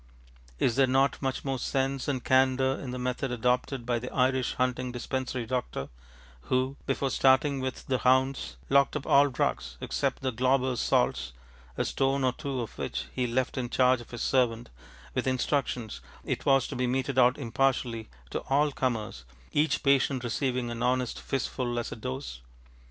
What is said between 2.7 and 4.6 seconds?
in the method adopted by the Irish